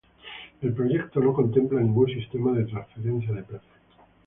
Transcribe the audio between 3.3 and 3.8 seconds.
de peces.